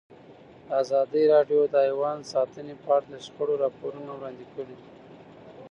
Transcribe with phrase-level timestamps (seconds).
[0.81, 4.77] ازادي راډیو د حیوان ساتنه په اړه د شخړو راپورونه وړاندې کړي.